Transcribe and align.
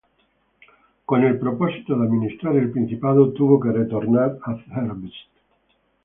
Con 1.05 1.23
el 1.23 1.37
propósito 1.37 1.95
de 1.95 2.07
administrar 2.07 2.55
el 2.55 2.71
principado, 2.71 3.31
tuvo 3.33 3.59
que 3.59 3.71
retornar 3.71 4.35
a 4.43 4.55
Zerbst. 4.55 5.29